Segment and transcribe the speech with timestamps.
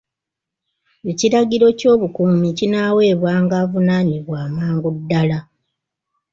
[1.11, 5.39] Ekiragiro ky'obukuumi kinaaweebwanga avunaanibwa amangu ddala.